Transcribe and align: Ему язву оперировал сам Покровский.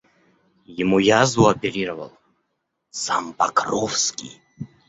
Ему 0.83 0.97
язву 0.97 1.45
оперировал 1.45 2.11
сам 2.89 3.33
Покровский. 3.33 4.41